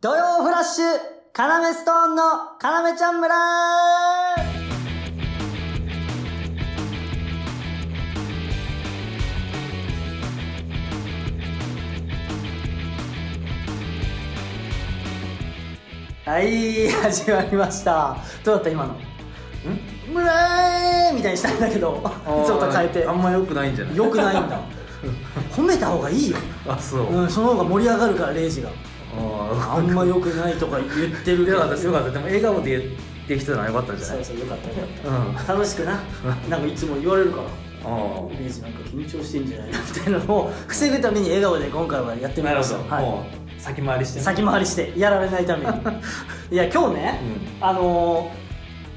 [0.00, 0.84] 土曜フラッシュ、
[1.32, 2.22] カナメストーンの
[2.60, 3.34] カナメちゃん村
[16.24, 18.18] はい、始まりました。
[18.44, 19.00] どうだった今のん
[20.14, 23.10] 村ーみたいにしたんだけど、いつもと変えてあ。
[23.10, 24.60] んま良くないんじゃないよくないんだ。
[25.50, 26.36] 褒めた方がいいよ。
[26.68, 28.70] あそう、うん、その方が盛り上がるから、レイジが。
[29.52, 30.88] ああんま良くないとか言っ
[31.24, 31.58] てるけど。
[31.58, 32.10] よかったよかった。
[32.10, 32.82] でも笑顔で言っ
[33.28, 34.24] てきてたのはよかったんじゃない？
[34.24, 35.52] そうそうよかったようんかった。
[35.54, 36.00] 楽しくな。
[36.48, 37.42] なんかいつも言われるから。
[37.84, 37.88] あ
[38.38, 39.70] レイジなんか緊張してんじゃない？
[39.70, 43.04] のみたいなのを防ぐために笑顔で今回はやってみあなるほど、ましたはい。
[43.04, 43.26] も
[43.56, 44.24] う先回りしてね。
[44.24, 45.72] 先回りしてやられないために。
[46.50, 47.20] いや今日ね、
[47.60, 48.48] あのー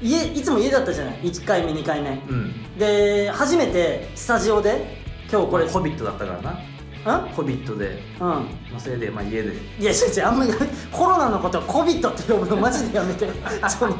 [0.04, 2.10] 家いつも家だったじゃない？1回目2回目。
[2.28, 2.76] うん。
[2.76, 4.98] で初めてスタジオで
[5.30, 6.58] 今日これホビットだったからな
[7.04, 7.18] うん？
[7.34, 8.02] ホビットで。
[8.20, 8.28] うん。
[8.72, 9.52] のせいで、まあ、家で。
[9.78, 10.26] いや違う違う。
[10.26, 10.52] あんまり
[10.92, 13.28] コロナのことをコビットって呼ぶのマジでやめて。
[13.68, 13.96] その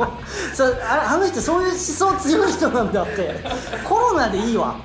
[0.55, 3.41] そああの人そういう思想強い人なんだって。
[3.89, 4.77] コロナでいいわ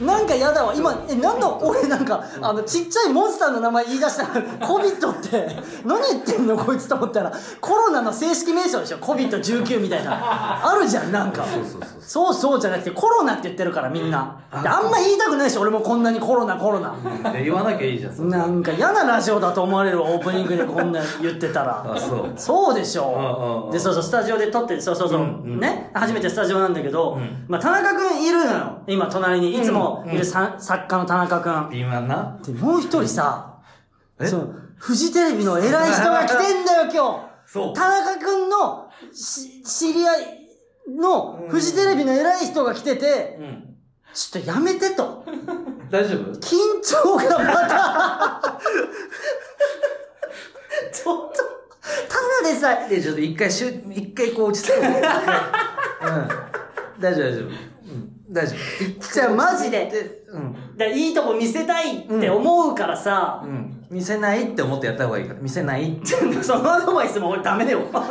[0.00, 0.74] なんかやだわ。
[0.74, 1.48] 今えなんだ？
[1.62, 4.22] 俺なんかあのちっちゃいモンスターの名前言い出した。
[4.38, 5.56] ら コビットって。
[5.84, 6.56] 何言ってんの？
[6.56, 7.32] こいつと思ったら。
[7.60, 8.98] コロナの正式名称でしょ？
[8.98, 10.10] コビット19みたいな。
[10.62, 11.44] あるじゃんなんか。
[11.44, 12.34] そうそうそうそう。
[12.34, 14.36] そうじゃなくてコロナって言ってるからみんな。
[14.62, 16.94] であんま言いたくないし俺もこんなにコロナコロナ。
[17.32, 21.84] で言わなきゃいいじゃんなんか嫌なラジオだと思われるわオープニングでこんな言ってたら。
[21.94, 22.24] あそう。
[22.36, 23.70] そうでしょ？
[23.72, 25.90] でそうそうスタジオで撮ってそうそうそう、うんうんね？
[25.94, 27.44] 初めてスタジオなんだけど、うん。
[27.48, 28.78] まあ、田中君いるのよ。
[28.86, 29.54] 今隣に。
[29.54, 31.68] いつもいうんるさ、作家の田中君。
[31.70, 32.38] ピーマンな。
[32.44, 33.58] でもう一人さ
[34.20, 34.26] え？
[34.26, 37.68] そうフジテレビの偉い人が来てんだよ今そう。
[37.68, 40.48] 日田中君のし知り合い
[40.98, 41.48] のうん。
[41.48, 43.76] フジテレビの偉い人が来てて、うん。
[44.14, 45.24] ちょっとやめてと。
[45.90, 46.32] 大丈夫？
[46.40, 48.60] 緊張がまた。
[50.92, 52.88] ちょっとただでさえ。
[52.88, 54.82] でちょっと一回しゅ一回こう落ち着くう。
[54.84, 54.88] ん。
[56.98, 57.48] 大丈夫大丈夫。
[57.48, 57.75] うん
[58.36, 58.58] 大丈夫。
[59.14, 59.86] じゃあマジで。
[59.86, 60.76] でうん。
[60.76, 63.86] だいいとこ見せたいって思うからさ、うん。
[63.90, 65.40] 見せないって思ってやった方がいいから。
[65.40, 65.94] 見せない。
[65.94, 67.80] っ てそのアドバイスも俺ダメだよ。
[67.80, 68.04] いいとこ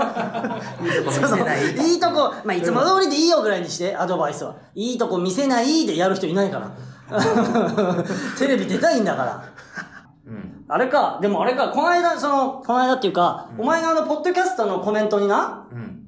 [1.07, 1.75] 見せない。
[1.75, 4.55] いいとこ、まあ、いつも通りでいいよぐらいにして、アドバイスは。
[4.73, 6.71] いいとこ見せないでやる人いないから。
[8.39, 9.44] テレビ出たいんだから。
[10.27, 10.66] うん。
[10.67, 16.05] あれか、でもあれか、この間、その、この間っていうか、お前があの、ポッドキャストのコメントにな、うん。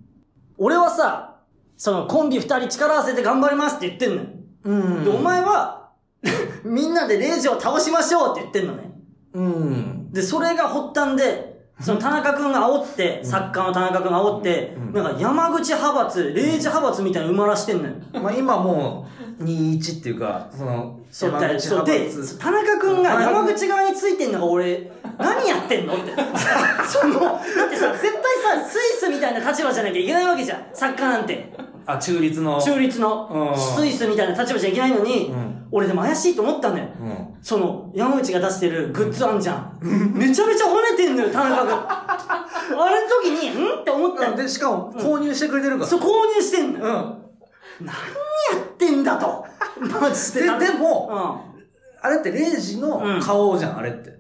[0.58, 1.37] 俺はさ、
[1.78, 4.22] その、コンビ二人力合わせて頑張りますって言ってんのよ。
[4.64, 5.04] うん。
[5.06, 5.92] で、お前は、
[6.66, 8.92] みんなでレイジを倒しましょうって言ってんのね。
[9.34, 10.12] うん。
[10.12, 14.94] で、それが発端で、その田中くんが煽って、作家の田中くんが煽って、うん。
[14.94, 17.94] なんか山口派閥、レイジ派閥みたいなの埋まらしてんのよ。
[18.14, 26.12] まあ今もう21っていうかそのそうだ山口そうで田中君が山口側についてんのが俺何やってんのって。
[26.88, 27.30] そのだ
[27.66, 30.66] ってさ絶対さスイスみたいな立場じゃなきゃいけないわけじゃん。
[30.74, 31.54] 作家なんて
[31.88, 32.62] あ中立の。
[32.62, 33.58] 中立のうん。
[33.58, 35.68] スイスみたいな立場じゃいけないのに、うん。
[35.72, 37.28] 俺でも怪しいと思ったんだよ、うん。
[37.42, 39.80] その山口が出してるグッズあんじゃん。
[40.14, 43.80] めちゃめちゃ褒めてんのよ田中君 あれの時にん？
[43.80, 45.88] って思ったでしかも購入してくれてるから。
[45.90, 47.86] そう購入してんのよ、うん。
[47.86, 49.46] 何やってんだと。
[49.80, 50.42] マジで。
[50.42, 51.58] ででもうん。
[52.02, 54.18] あれってレイジの顔じゃんあれって。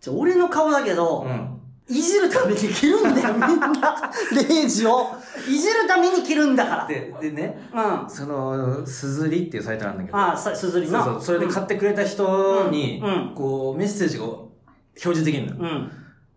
[0.00, 1.59] じゃ俺の顔だけど、うん
[1.90, 4.12] いじるために着るんだよ、みんな。
[4.48, 5.08] レイジを。
[5.48, 6.86] いじるために着るんだから。
[6.86, 7.80] ででねうん。
[7.80, 11.02] あそのすずりっていうサイトなんだけどあ、さ、すずりな。
[11.04, 14.50] そうそうそれで買ってくれた人にうんうんこうメッセージが表
[14.96, 15.72] 示できるのよ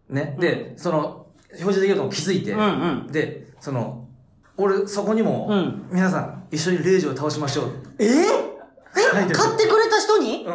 [0.09, 0.15] うん。
[0.15, 0.35] ね。
[0.39, 2.63] で、その、表示できるのを気づいて、うんう
[3.05, 4.07] んで、その、
[4.57, 7.65] 俺、そこにも、うん皆さん、一緒にレイジを倒しましょう。
[7.99, 8.05] え？
[8.95, 10.45] え買ってくれた人に？
[10.45, 10.51] う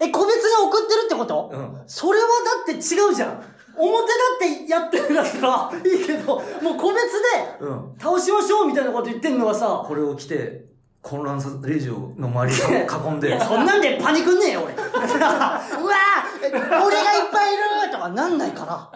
[0.00, 1.50] え、個別に送ってるってこと？
[1.52, 1.58] ん。
[1.58, 1.82] うん。
[1.86, 2.78] それはだって違
[3.10, 3.44] うじゃん。
[3.76, 7.94] 表だってやってるんだったらいいけど、もう個別でうん。
[7.98, 10.64] 倒しましょうみたいなこと言ってんのはさ、これを着て、
[11.02, 14.74] 混乱させ、レイジの周りを囲んでいや、、そんなんでパニクんねえよ、俺。
[14.76, 18.90] うわぁ俺がいっぱいいるとかなんないから。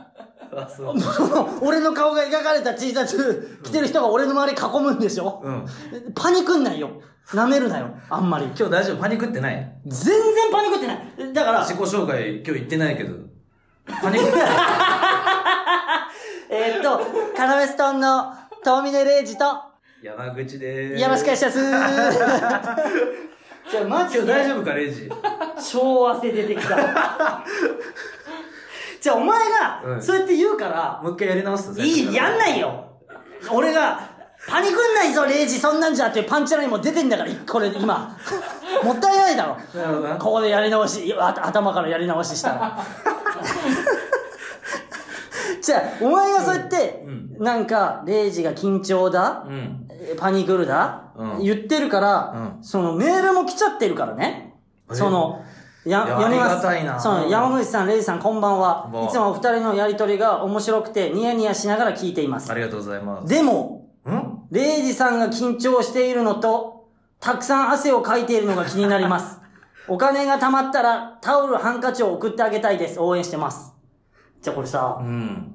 [0.56, 0.94] あ、そう。
[1.66, 5.66] 俺の顔が描かれた T シャツ着てる人が俺の周り囲むんでしょ、うん。
[6.14, 6.90] パニクんないよ。
[7.28, 7.88] 舐めるなよ。
[8.10, 8.44] あんまり。
[8.46, 8.96] 今日大丈夫？
[9.00, 9.72] パニックってない？
[9.86, 11.32] 全然パニクってない。
[11.32, 13.14] だから、自己紹介、今日言ってないけど。
[13.86, 14.48] パニックってない？
[16.50, 17.00] えーっと、
[17.36, 18.32] カラメストーンの
[18.62, 19.44] 遠峰礼二と、
[20.02, 21.02] 山口でーす。
[21.02, 21.58] よろしくお願いします。
[23.70, 25.10] じゃあ、マジで今日大丈夫か、レイジ。
[25.72, 26.76] 超汗出てきた。
[29.04, 32.86] じゃあ、お前が、うんそうやって言うから、もう一回やり直すいい、やんないよ
[33.52, 34.00] 俺が、
[34.48, 38.16] パニクんないぞ、レイジ、そんなんじゃっていうパンチラインも出てんだから、これ、今。
[38.82, 39.58] もったいないだろ。
[39.78, 40.16] なるほどな。
[40.16, 42.78] ここでやり直し、あ頭からやり直ししたら。
[45.60, 49.86] じゃあ、お前がそうやって、うんなんか、レイジが緊張だ、うん。
[49.90, 54.54] えパニクルだ、うん言ってるから、うそのメールも来ちゃってるからね。
[54.90, 55.44] えその、
[55.90, 56.52] や、読みます。
[56.52, 62.54] ありがたいなその、山口さん、レイジさん、こんばんはいつもお二人のやりとりが面白くて、ニヤニヤしながら聞いていますあ。
[62.54, 63.28] りがとうございます。
[63.28, 64.48] でも、ん？
[64.50, 66.88] レイジさんが緊張しているのと、
[67.20, 69.40] たくさん汗をかいているのが気になります。
[69.88, 72.98] お金が貯まったら、タオル、ハンカチを送ってあげたいです。
[73.00, 73.74] 応援してます。
[74.40, 75.54] じゃあこれさう、ん。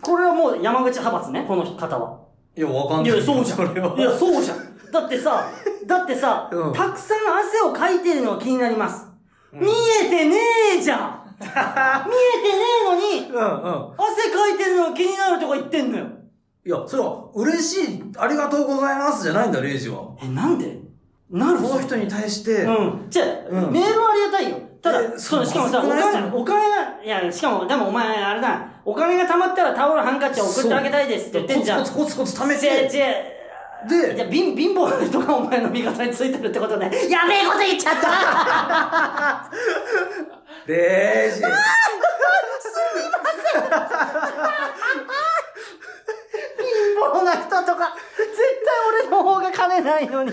[0.00, 2.18] これはもう山口派閥ね、この方は。
[2.56, 3.16] いや、わかんないい。
[3.18, 3.58] や、そうじゃん。
[3.58, 3.94] は。
[3.98, 4.58] いや、そうじゃん。
[4.92, 5.46] だってさ、
[5.86, 9.08] だってさ、 うんたくさん汗をかいてるのが気になります。
[9.54, 9.68] 見
[10.02, 10.36] えてね
[10.78, 13.92] えじゃん 見えてねえのに、うんうん。
[13.96, 16.06] 汗かいてるのが気になるとか言ってんのよ。
[16.66, 19.98] いや、それは、嬉しい、ありがとうございますじゃないんだ、レイジは。
[20.22, 20.78] え、なんで？
[21.30, 23.06] なるこの人に対して、うん。
[23.10, 24.56] じゃあ、うんメールはありがたいよ。
[24.80, 31.78] ただ、えその、しかもさ、お金、お金が、いや、しかも、でもお前、あれだ、お金が貯まったらタオル、ハンカチを送ってあげたいですって言ってんじゃん。
[31.80, 33.33] コツコツコツコツ貯めて、
[33.88, 36.90] でじゃあ、貧、貧乏な人がお前の味方についてるってことね。
[37.08, 39.50] やべえこと言っちゃった
[40.66, 41.50] レイジ貧
[46.96, 48.30] 乏な人とか、絶
[48.64, 50.32] 対俺の方が金ないのに。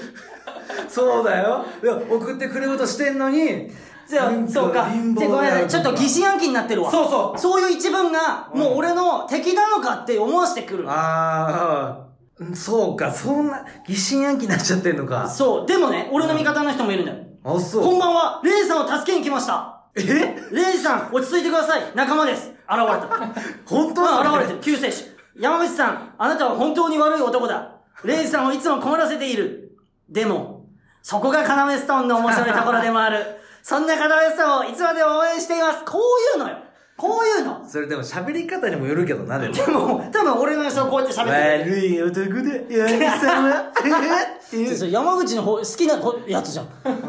[0.88, 1.66] そうだよ。
[1.84, 3.70] いや、送ってくれようとしてんのに、
[4.08, 4.88] じゃあそうか。
[4.90, 5.68] ごめんなさい。
[5.68, 6.92] ちょっと疑心暗鬼になってるわ。
[6.92, 10.90] そうそうそういう一文が、もう俺の敵なのかって思わせてくる。
[10.90, 12.11] ああ、うん
[12.56, 15.30] そうか、そんな、疑心暗鬼になっちゃってんのか。
[15.30, 15.68] そう。
[15.68, 17.18] でもね、俺の味方の人もいるんだよ。
[17.44, 17.84] あ、そう。
[17.84, 19.84] こんばんは、レイさんを助けに来ました。
[19.96, 20.04] え？
[20.52, 21.84] レイさん、落ち着いてください。
[21.96, 22.50] 仲間です。
[22.50, 23.08] 現れた。
[23.66, 24.60] 本当うん、現れてる。
[24.60, 25.06] 救世主。
[25.38, 27.72] 山口さん、あなたは本当に悪い男だ。
[28.04, 29.78] レイさんをいつも困らせている。
[30.10, 30.66] でも、
[31.02, 33.20] そこがカナメストーンの面白いところでもある。
[33.64, 35.84] そんなカナメストーンをいつまでも応援しています。
[35.86, 36.00] こ
[36.36, 36.58] ういうのよ。
[37.02, 37.68] こういうの。
[37.68, 39.56] それでも喋り方にもよるけどな、でも。
[39.56, 41.72] でも、多分俺の予想こうやって喋ってる。
[41.72, 43.60] 悪い男だ、山口さんは。
[43.60, 46.68] っていうそれ山口の方、好きなこやつじゃん。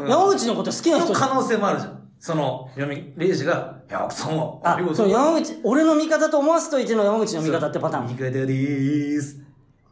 [0.09, 2.01] 山口のこと好きな人じゃん可能性もあるじゃん。
[2.19, 8.05] その、読み、レイジが、山口さんは、あそう、山口、俺の味方と思わせといての山口の味方ってパターン。
[8.05, 9.37] 味方でーす。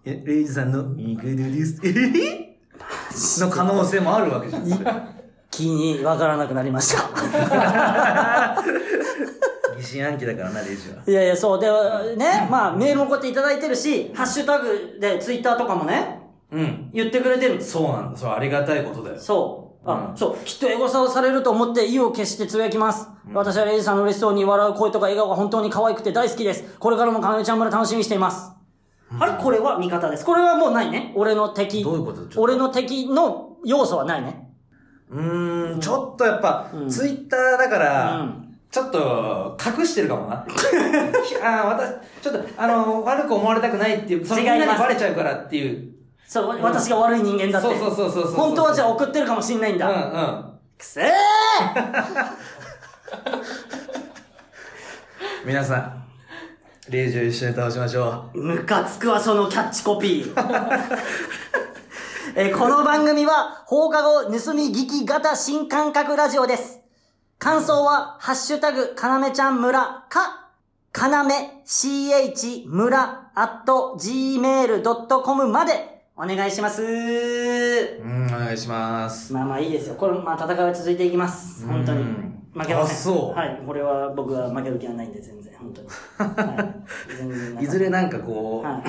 [0.04, 1.80] え、レイジさんの味方です。
[1.84, 1.90] え？
[1.90, 2.58] へへ
[3.42, 5.22] の可能性もあるわけじゃん。
[5.52, 7.04] 気にわからなくなりました。
[9.82, 11.04] 疑心暗鬼だからな、レイジは。
[11.06, 11.60] いやいや、そう。
[11.60, 11.68] で、
[12.16, 16.20] ね、まあ、メールもこうやっていただいてるし、ハッシュタグで、ツイッターとかもね、
[16.52, 16.90] うん。
[16.94, 17.62] 言ってくれてる。
[17.62, 18.18] そうなんだ。
[18.18, 19.20] それありがたいことだよ。
[19.20, 19.90] そう。
[19.90, 20.46] あ、うんそう。
[20.46, 23.08] きっとエゴサをされると思って意を決してつぶやきます。
[23.34, 26.76] 私はレイジさんの嬉しそうに笑う声とか笑顔が本当に可愛くて大好きです。
[26.78, 28.52] これからもかなめちゃん村楽しみにしています。
[29.18, 29.42] あれ？
[29.42, 30.26] これは味方です。
[30.26, 31.14] これはもうないね。
[31.16, 31.84] 俺の敵。
[31.84, 32.20] どういうこと？
[32.20, 34.50] ちょっと俺の敵の要素はないね。
[35.10, 40.36] うーん、ちょっとやっぱ、うんツイッターだから、うんちょっと、隠してるかもな。
[40.46, 41.92] あー私、
[42.22, 45.92] ちょっと、あの、悪く思われたくないっていう、そのみんなにバレちゃうからっていう。
[46.26, 47.68] そう、私が悪い人間だって。
[47.78, 49.90] そうそうそうそうそう本当はじゃあ送ってるかもしんないんうんだ。
[49.90, 50.46] うん。
[50.78, 51.12] くせえ
[55.46, 56.04] 皆さん、
[56.90, 60.34] レイジを一緒に倒しましょムカつくわ、そのキャッチコピー。
[62.36, 66.81] えーこの番組は、放課後盗み聞き型新感覚ラジオです。
[67.42, 70.52] 感想は、ハッシュタグ、かなめちゃん村か、
[70.92, 76.84] かなめ ch 村 at gmail.com までお願いします。
[76.84, 76.86] う。
[76.86, 79.34] うん、お願いします。
[79.34, 79.96] まあまあいいですよ。
[79.96, 81.66] これ、まあ戦いは続いていきます。
[81.66, 82.44] 本当にうん。
[82.54, 82.96] 負けません。
[82.96, 83.60] あそうはい。
[83.66, 85.88] これは僕は負ける気はないんで、全然、本当に。
[86.20, 86.64] は
[87.10, 87.18] い。
[87.18, 88.84] 全然いずれなんかこう、は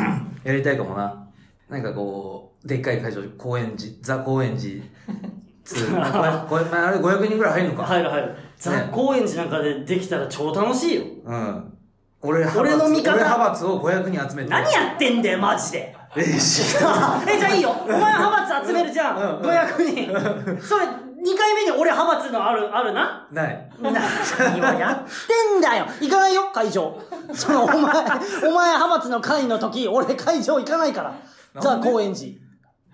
[0.45, 1.27] やりたいかもな。
[1.71, 4.85] なんかこう、でっかい会場、高円寺、ザ高円寺、
[5.97, 7.85] あ、これ、まあ、あれ500人ぐらい入るのか。
[7.85, 8.37] 入る入る。
[8.57, 11.03] ザ・高円寺なんかでできたら超楽しいよ。
[11.25, 11.73] うん。
[12.23, 14.51] 俺、俺の味方俺派閥を500人集めて。
[14.51, 15.97] 何やってんだよ、マジで。
[16.15, 16.63] レイジ。
[17.27, 17.71] え、じゃあいいよ。
[17.85, 19.17] お前派閥集めるじゃん。
[19.17, 20.63] うんうん500人。
[20.63, 23.27] それ、2回目に俺派閥のある、あるな？
[23.33, 23.71] ない。
[23.81, 25.05] 何をやっ
[25.53, 26.99] てんだよ行かないよ、会場。
[27.33, 31.13] その、お前、お前派閥の会の時、俺会場行かないから。
[31.61, 31.91] ザ・なんで？
[31.91, 32.33] 高円寺。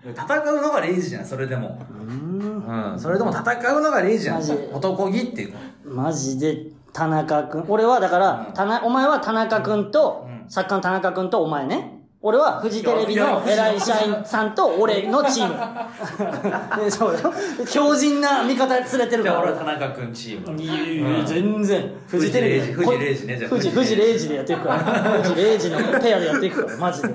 [0.03, 1.77] 戦うのがレイジじゃん、それでも。
[1.91, 2.95] うん。
[2.97, 4.53] それでも戦うのがレイジじゃんマジ。
[4.71, 5.53] 男気っていう
[5.85, 5.93] の。
[6.03, 7.65] マジで、田中くん。
[7.67, 11.99] 俺はだから、うんお前は田中くんと、うん作家の田中くんとお前ね。
[12.21, 16.83] 俺はフジテレビの偉い社員さんと俺のチーム。
[16.83, 17.19] で そうよ。
[17.65, 19.73] 強靭な味方連れてるじゃあ俺から。
[19.73, 20.61] は田中君チーム。
[20.61, 21.91] いやいやいやうん全然。
[22.07, 22.73] フジテレビ。
[22.73, 24.79] フジレイジフジレイジねじゃあフジ、フジレイジでやっていくから。
[25.23, 27.09] フジレイジのペアでやっていくから、マジで。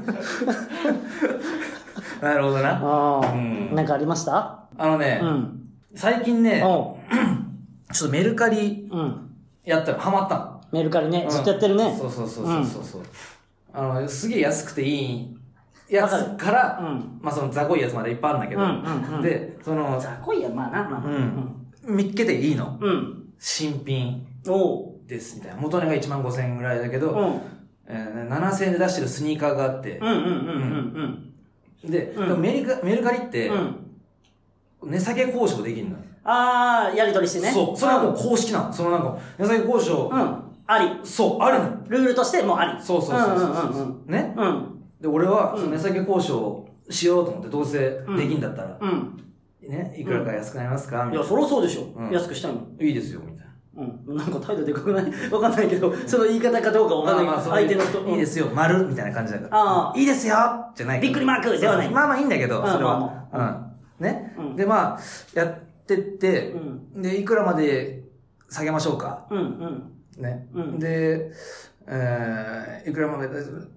[2.24, 3.20] なるほどな。
[3.32, 4.64] うんなんかありました？
[4.76, 5.60] あのねう、ん。
[5.94, 6.98] 最近ね、 ちょ
[8.06, 9.30] っとメルカリうん。
[9.64, 10.60] やったらハマったの。
[10.72, 11.94] メルカリね、ずっとやってるね。
[11.98, 13.02] そうそうそうそうそう
[13.72, 15.36] あのすげえ安くていい
[15.88, 21.10] やつわから、うんまあその雑魚いやつまでいっぱいあるんだけど、うんうんうんでその雑魚いや、まあな、まあまあ。
[21.10, 21.18] う
[21.92, 22.78] ん見っけていいの？
[22.80, 22.90] うん。
[22.90, 23.24] うん。
[23.38, 24.94] 新品おう。
[25.06, 27.40] ですみたいな元値が1万5000円ぐらいだけど、うん。
[27.86, 31.33] えー7000円で出してるスニーカーがあってうんうんうんうんで、うん
[31.90, 33.56] でもメルカメルカリってうん。
[34.82, 34.90] うん。
[34.90, 37.50] 値下げ交渉できるのよ、あー、やりとりしてね。
[37.50, 40.20] そうそれはもう公式なのそのなんか値下げ交渉、うん。
[40.20, 40.38] うん。
[40.66, 41.00] あり。
[41.04, 42.82] そうあるのルールとしてもあり。
[42.82, 43.38] そうそうそう
[43.72, 44.34] そうね？
[44.36, 44.82] うん。
[45.00, 49.16] で俺はその値下げ交渉しようと思ってどうせできんだったら、うん。
[49.68, 49.94] ね？
[49.98, 50.96] いくらか安くなりますか？
[50.96, 51.92] みたいいや、な、そりゃそうでしょ。
[51.98, 52.60] うん安くしたいの。
[52.80, 54.16] いいですよみたいなうん。
[54.16, 55.04] なんか態度でかくない？
[55.32, 57.98] わかんないけど、その言い方かどうかわかんないけど、相手の人。
[58.10, 58.86] いいですよ、丸？
[58.86, 59.56] みたいな感じだから。
[59.56, 60.36] ああいいですよ
[60.74, 63.00] じゃないびっくりマークではないまあまあいいんだけど、うんそれは。
[63.00, 64.06] まあうん。
[64.06, 64.98] ね、うんで、まあ、
[65.34, 65.54] やっ
[65.86, 66.52] てって、
[66.94, 67.02] うん。
[67.02, 68.02] で、いくらまで
[68.48, 69.26] 下げましょうか？
[69.30, 70.22] うんうん。
[70.22, 70.46] ね？
[70.54, 71.30] うんで、
[71.86, 73.28] えー、いくらまで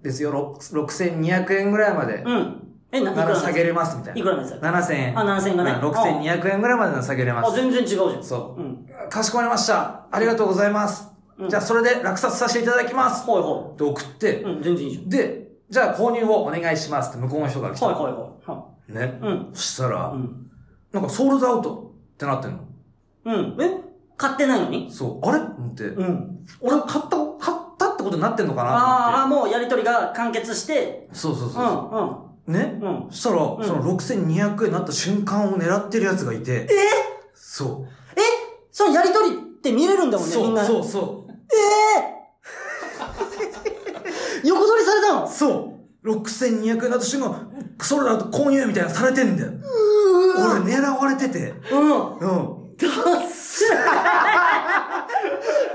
[0.01, 0.23] です？
[0.23, 2.63] よ、ろ6200円ぐらいまで、うん。
[2.91, 4.11] え、な、いくならら下げれますみた？
[4.11, 4.19] いな。
[4.19, 5.19] いくらなんですか7000円。
[5.19, 7.55] あ7000円がねうん6200円ぐらいまでの下げれまあ、す。
[7.55, 8.23] 全然違うじゃん。
[8.23, 8.87] そううん。
[9.09, 10.05] かしこまりました。
[10.11, 11.09] ありがとうございます。
[11.37, 13.29] うんじゃあ、それで落札させていただきます。
[13.29, 14.43] はいはって送って、い。
[14.43, 15.09] うん、全然いいじゃん。
[15.09, 18.03] で、じゃあ購入をお願いしますって向こうの人から来たの。
[18.03, 18.27] はいはいは
[18.89, 18.99] い。
[18.99, 19.19] はね。
[19.21, 20.17] うんそしたら、い。
[20.17, 20.49] うん。
[20.93, 22.59] なんかソールドアウトってなってんの？
[23.25, 23.57] うん。
[23.61, 23.69] え？
[24.17, 24.89] 買ってないのに？
[24.89, 25.27] そう。
[25.29, 25.37] あれ？
[25.39, 26.39] 思って、うん。
[26.61, 31.09] 俺買った、買ったってことになってんのかなあーあ、ともうやりとりが完結して、思って。
[31.13, 32.26] そうそうそううん、そうう。
[32.47, 33.11] ね、ん、うん。
[33.11, 36.67] そしたら、んその6200円になった瞬間を狙ってる奴がいて。
[36.69, 36.69] え？
[37.33, 37.85] そ
[38.15, 38.21] え？
[38.71, 40.21] そのやりとりって見れるんだう。
[40.21, 40.65] もんね、そう、みんな。
[40.65, 41.31] そう、そう。
[44.47, 45.27] 横取りされたの？
[45.27, 45.73] そ
[46.03, 46.09] う。
[46.09, 47.51] 6200円になった瞬間、
[47.81, 49.51] それだと購入みたいなのされてんだよ。
[50.37, 51.53] 俺狙われてて。
[51.71, 52.17] うん。
[52.17, 52.57] うん。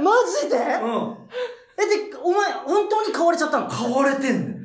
[0.01, 0.11] マ
[0.43, 0.57] ジで？
[0.57, 1.17] うん。
[1.77, 3.69] え、で、お前、本当に買われちゃったの？
[3.69, 4.57] 買われてんだよ。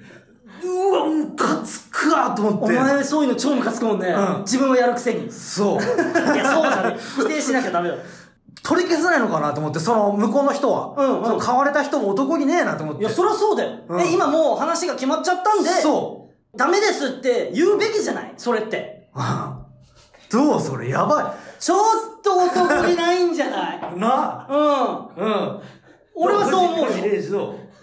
[0.64, 2.80] うわ、ムカつくわと思おって。
[2.80, 4.08] 前そういうの超ムカつくもんね。
[4.08, 5.28] うん自分はやるくせに。
[5.28, 5.82] いそう。
[6.38, 6.98] や、そうじゃね。
[7.18, 8.02] 否定しなきゃダメだよ。
[8.64, 10.94] 取り消せないのかなと思って、その向こうの人は。
[10.98, 13.02] うんうんその買われた人も男気ねえなと思って。
[13.02, 13.72] いや、そりゃそうだよ。
[13.88, 18.34] うんえ、今もう話が決まっちゃったんで、そダメですって言うべきじゃない？
[18.38, 19.10] それって。
[19.16, 19.20] う。
[20.32, 20.90] どうそれ？
[20.90, 23.80] やばちょっと男気ないんじゃない？
[23.96, 24.00] い。
[24.00, 25.26] なうん。
[25.26, 25.60] うん。
[26.16, 27.30] 俺はそう思うよ藤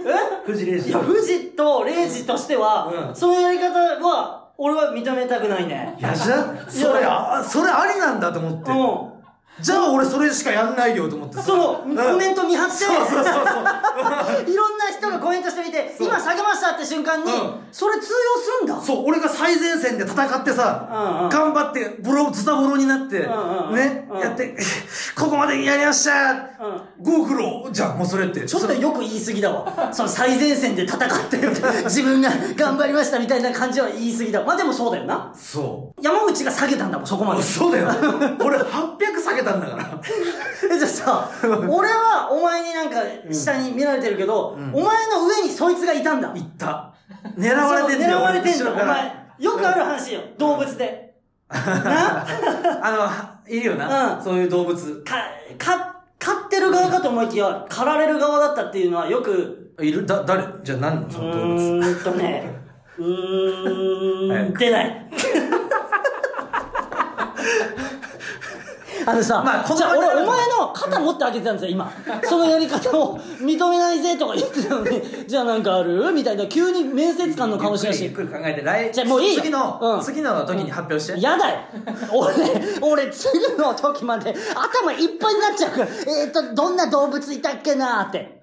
[0.01, 0.15] 井どうえ？
[0.47, 5.97] 藤井いや、富士とレイジとしては、うんそのやり方は、俺は認めたくないね。
[5.99, 8.71] いや、じゃ、それ、あ、それありなんだと思って。
[8.71, 8.75] う
[9.61, 11.43] じゃあ俺それしかやんないよと思ってん。
[11.43, 14.51] その、コメント見張って、そうそうそうそう。
[14.51, 18.07] いろんな人がコメントしてみて、今下げましたって瞬間に、うんそれ通
[18.61, 18.81] 用すんだ。
[18.81, 24.57] そう、俺が最前線で戦ってさ、うんうん頑張って、ボロ、ズタボロになって、んうんうんね、うんやって、
[25.17, 26.45] ここまでやりましたうん。
[27.03, 28.43] ご苦労じゃん、もうそれって。
[28.47, 29.89] ちょっとよく言い過ぎだわ。
[29.93, 31.37] その最前線で戦って、
[31.87, 34.47] 自分が頑張りましたみたいな感じは言い過ぎだわ。
[34.47, 35.33] まあでもそうだよな。
[35.35, 37.37] そ山内が下げたんだもん、そこまう。
[37.39, 37.43] で。
[37.43, 37.89] そうだよ。
[38.41, 40.01] 俺800下げたんだから。
[40.75, 41.31] え、じゃあさ、
[41.69, 42.97] 俺はお前になんか
[43.33, 46.29] 下に見られてるけど、お前の上にそいつがいたんだ。
[46.29, 46.93] 行った。
[47.39, 48.19] 狙われてんだよ。
[48.19, 49.13] 狙われてんだ、お前。
[49.39, 51.15] よくある話よ、動物で。
[51.51, 52.25] な？
[52.83, 54.17] あの、いるよな。
[54.17, 55.03] うんそういう動物。
[55.05, 55.17] か、
[55.59, 60.07] か、飼ってる側かと思いきや、狩られる側だったっていうのはよく、いる？
[60.07, 60.45] だ、誰？
[60.63, 61.11] じゃあ何の？
[61.11, 61.57] そうの動物。
[61.59, 62.55] ーんとね、
[62.99, 65.07] うーん、出ない。
[69.07, 71.93] あのさ、まあこんじゃあ俺お前の肩持ってあげてたんですよ、今。
[72.25, 78.23] そのやり方を認めないぜとか言ってたのに、じゃあなんかあるみたいな、急に面接官の顔しだしゆっく。
[78.23, 81.21] りゆっくり考えて、来、じゃあもういいよ次の、うん次の時に発表して。
[81.21, 81.61] やだよ
[82.13, 82.35] 俺、
[82.81, 88.43] 俺、次の時まで頭いっぱいになっちゃうから、えーと、どんな動物いたっけなーって。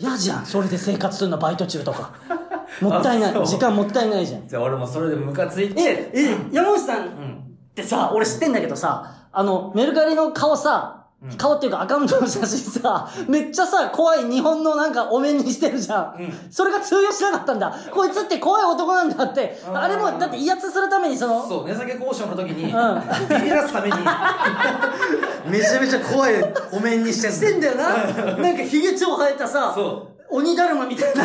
[0.00, 2.12] 嫌じゃん、それで生活するの、バイト中とか。
[2.80, 3.32] もったいない。
[3.46, 4.46] 時間もったいないじゃん。
[4.46, 10.94] じゃあ俺もそれでムカついて、え、え、山本さんんってさ、俺知ってんだけどさ、あの、メルカリの顔さ、
[11.36, 16.14] 顔っていうかアカウントの写真さ、めっちゃさ、怖い日本のなんかお面にしてるじゃん。
[16.48, 17.74] それが通用しなかったんだ。
[17.90, 19.60] こいつって怖い男なんだって。
[19.68, 23.96] うんあれも、だって威圧するためにその、そう、値下げ交渉の時に、んビビらすために、
[25.50, 26.34] めちゃめちゃ怖い
[26.70, 27.88] お面にしてんのしてんだよな。
[28.36, 31.24] なんかヒゲ超生えたさ、そ鬼だるまみたいな。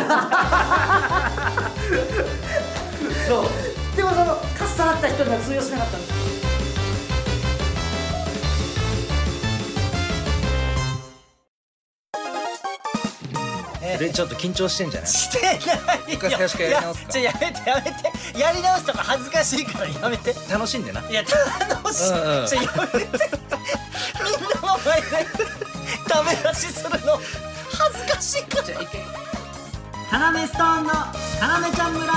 [3.28, 3.96] そう。
[3.96, 6.33] でもその、かっさらった人には通用しなかったんだ。
[13.98, 15.10] で、ちょっと緊張してんじゃない？
[15.10, 15.60] してないよ。
[16.08, 18.38] 一回最初からやり直すかいやちょ、やめてやめて。
[18.38, 20.34] やり直すとか恥ずかしいからやめて。
[20.50, 21.00] 楽しんでな。
[21.08, 22.10] いや、楽しい。
[22.10, 22.98] うんうんちょ、やめて。
[22.98, 25.06] みんなの前で、
[26.08, 27.20] ダメ出しするの、
[27.72, 28.62] 恥ずかしいか
[30.10, 32.12] カナメストーンのカナメちゃん村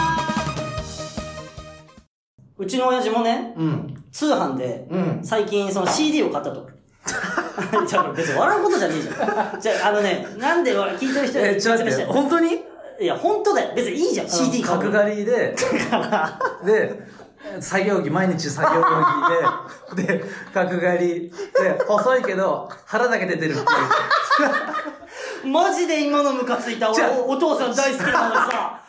[2.59, 4.03] うちの親父もね、うん。
[4.11, 5.19] 通販で、うん。
[5.23, 6.69] 最近その CD を買ったと。
[7.87, 9.11] じゃあ別に笑うことじゃねえじゃ
[9.57, 9.61] ん。
[9.61, 12.63] じゃあ、あのね、なんで聞いてる人え、にちょっと待って、本当に？
[12.99, 13.73] いや、本当だよ。
[13.75, 14.99] 別にいいじゃん、CD 買う角の。
[14.99, 15.55] 刈りで、
[16.65, 16.99] で、
[17.59, 20.23] 作業着、毎日作業着で、で、
[20.53, 23.63] 角刈り、で、細いけど、腹だけ出てるってい
[25.45, 25.47] う。
[25.51, 26.91] マジで今のムカついた。
[26.91, 28.81] 俺、おお父さん大好きなのにさ、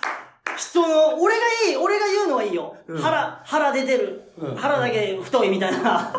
[0.56, 2.75] 人の、俺がいい、俺が言うのはいいよ。
[2.88, 4.22] うん腹、腹出てる。
[4.38, 6.12] うん腹だけ太いみたいな。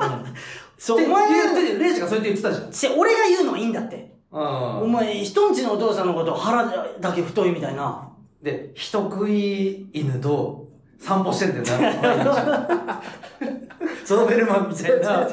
[0.79, 2.73] そう、でお前が言ってる、レイジがそうやって言ってたじゃん。
[2.73, 4.15] せ俺が言うのはいいんだって。
[4.31, 4.91] おうん。
[4.93, 6.65] 前、人んちのお父さんのこと腹
[6.99, 8.09] だけ太いみたいな。
[8.41, 12.99] で、人食い犬と散歩してんだよな、毎日。
[14.05, 15.27] ゾーベルマンみたいな。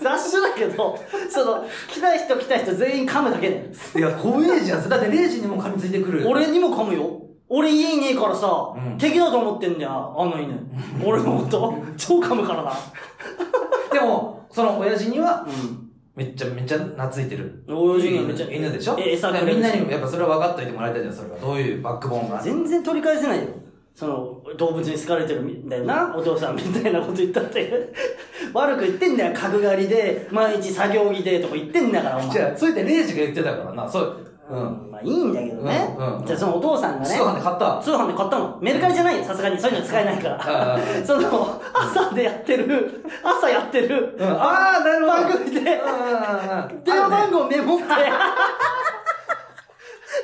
[0.00, 0.96] 雑種だけど、
[1.28, 3.70] その、来た人来た人全員噛むだけで。
[3.96, 4.88] いや、怖えじゃん。
[4.88, 6.28] だってレイジにも噛みついてくる。
[6.28, 7.22] 俺にも噛むよ。
[7.48, 10.54] 俺家いねえからさ、うん敵だと思ってんだよ、あの犬。
[11.04, 12.72] 俺のこと、 超噛むからな。
[13.92, 15.86] でも、その親父には、うん。
[16.16, 17.62] めっちゃめっちゃ懐いてる。
[17.68, 18.96] 親父にはめっちゃ犬でしょ？
[18.98, 21.36] え餌みんなにもやっぱそれは分かっといてもらいたいじゃん、それが。
[21.36, 22.40] どういうバックボーンが。
[22.42, 23.44] 全然取り返せないよ。
[23.94, 27.92] その、動物に好かれてるんだよな、お父さんみたいなこと言ったって。
[28.54, 32.30] 悪く言ってんだよ、角刈りで、毎日作業着でとか言ってんだから、お前。
[32.30, 33.88] じゃあ、そうやってレイジが言ってたからな。
[33.88, 34.16] そう。
[34.50, 34.90] うん。
[34.90, 35.94] まあいいんだけどね。
[35.98, 37.06] うんうんじゃあそのお父さんがね。
[37.06, 37.78] 通販で買った？
[37.82, 38.58] 通販で買ったの。
[38.60, 39.58] メルカリじゃないよ、さすがに。
[39.58, 40.74] そういうの使えないかあら。
[40.74, 44.28] あ その、朝でやってる、朝やってる、うん。
[44.28, 45.22] ああ、なるほど。
[45.22, 45.80] 番組で、電
[47.02, 47.84] 話番号メモって、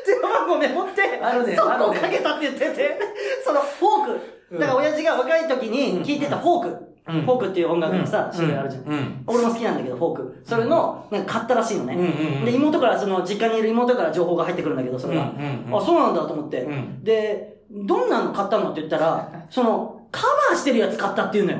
[0.06, 1.54] 電話番号メモって、あるね。
[1.56, 1.98] 速攻あるね。
[2.00, 2.98] かけたって言ってて、
[3.44, 4.06] そのフォー
[4.50, 8.82] ク、だから親父が若い時に聴いてたフォーク、うんフォークっていう音楽のさ、種類あるじゃん。
[8.84, 9.22] うん。
[9.26, 10.42] 俺も好きなんだけど、フォーク。
[10.44, 11.94] それの、なんか買ったらしいのね。
[11.94, 15.22] うんうんうんで、妹から、その、実家にいる妹から情報が入ってくるんだけど、それが。
[15.22, 16.62] うんうんうんあ、そうなんだと思って。
[16.62, 21.58] うんで、どんなの買ったのって言ったら、その、カバーしてるやつ買ったって言うのよ。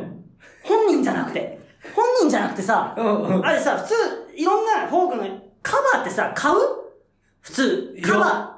[0.63, 1.61] 本人じゃなくて。
[1.95, 3.95] 本人じゃなくてさ、うんうんあれさ、普通、
[4.37, 5.23] いろんなフォークの
[5.63, 6.57] カバーってさ、買う？
[7.41, 8.56] 普通、カバー、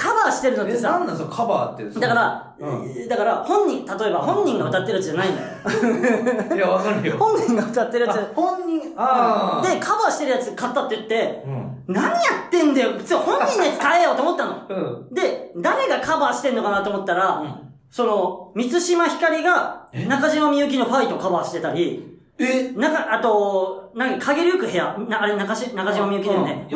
[0.00, 2.00] カバーしてるのってえ、なんさ、なんそのカバーって。
[2.00, 6.54] だから、うだから本人、例えば本人が歌ってるやつじゃないのよ。
[6.54, 6.56] ん。
[6.56, 7.16] いや、わかるよ。
[7.18, 8.16] 本人が歌ってるやつ。
[8.16, 9.68] あ本人、ああ。
[9.68, 11.84] で、カバーしてるやつ買ったって言って、うん。
[11.94, 14.62] 何やってんだよ普通本人のやつ買えよと思ったの。
[14.70, 14.74] う
[15.12, 15.14] ん。
[15.14, 17.54] で、誰がカバーしてんのかなと思ったら、うん
[17.90, 20.06] その、三島ひかりがえ？
[20.06, 22.70] 中島みゆきのファイトをカバーしてたり、え？
[22.76, 26.68] なんか、あと、何、影るく部屋、なあれ中し中島みゆきだよね。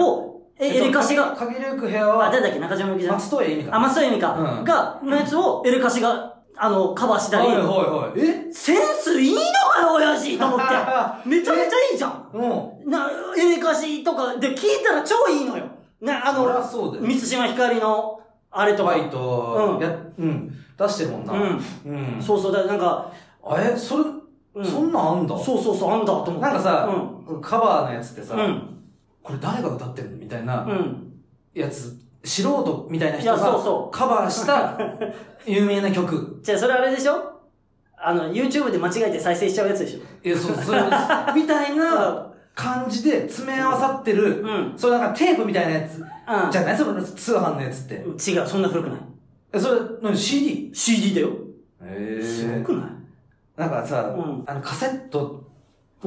[0.58, 2.58] え、エレカシが、影るく部屋あ、は、誰だっけ？
[2.60, 3.14] 中島みゆきじゃん。
[3.16, 3.76] 松任谷由実か。
[3.76, 4.34] あ、松任谷由実か。
[4.58, 8.20] うんが、のやつをエレカシが、あの、カバーしたり、はいはいはい。
[8.20, 8.52] え？
[8.52, 10.64] センスいいのかよ、親父と思って。
[11.28, 12.28] めちゃめちゃいいじゃん。
[12.32, 12.90] うん。
[12.90, 15.64] な、エレカシとかで聞いたら超いいのよ。
[16.00, 16.46] な、あの。
[17.00, 18.20] 三島ひかりの、
[18.52, 18.92] あれとか。
[18.92, 19.88] ファイト、うんや、
[20.18, 20.54] うん。
[20.78, 21.32] 出してるもんな。
[21.32, 21.64] うん。
[21.86, 22.22] うん。
[22.22, 23.06] そうそう、だなんか、
[23.44, 23.76] あれ？
[23.76, 24.04] それ、
[24.54, 25.36] うんそんなんあんだ？
[25.36, 26.40] そうそうそう、あんだと思って。
[26.40, 26.88] なんかさ、
[27.26, 28.73] うカバーのやつってさ、ん。
[29.24, 30.16] これ誰が歌ってんの？
[30.18, 30.66] みたいな。
[31.54, 34.78] やつ、素人みたいない人がカバーした
[35.46, 36.38] 有名な曲。
[36.42, 37.32] じゃあ、それあれでしょ？
[37.96, 40.28] あの、YouTube で間違えて再生しちゃうやつでしょ？
[40.28, 40.80] いや、そう、それ、
[41.34, 46.50] みたいな 感じで詰め合わさってる、うんそうなんかテープみたいなやつ、うん。
[46.50, 46.76] じゃない？
[46.76, 47.94] その通販のやつって。
[47.94, 48.98] 違う、そんな古くない。
[49.52, 50.70] え、それ、何 ?CD?
[50.74, 51.30] CD だよ。
[51.82, 52.90] へすごくない？
[53.56, 55.53] なんかさ、うんあの、カセットうん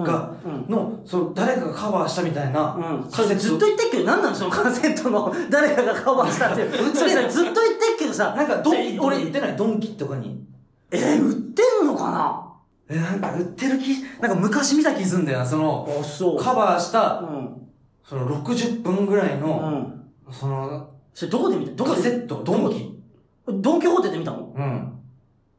[0.04, 0.66] が、うん。
[0.70, 2.78] の、そう、誰かがカバーしたみたいな、
[3.12, 6.72] カセットれずっと言ってっけど、なんなのそのカセットの 誰かがカバーしたっていう。
[6.96, 9.56] それさ、ずっと言ってっけどさ、なんかドンキ俺に売ってない？
[9.56, 10.44] ドンキとかに。
[10.92, 12.44] えー、売ってんのかな？
[12.90, 16.38] え、なんか売ってる気、なんか昔見た気すんだよな、その、あ、そう。
[16.42, 17.68] カバーした、うん。
[18.04, 20.04] その60分ぐらいうの、ん。
[20.32, 21.72] その、それどこで見た？
[21.74, 21.96] どこで？
[21.98, 22.98] カセット、ドンキ。
[23.48, 24.54] ドンキホーテで見たの？
[24.56, 24.94] うん。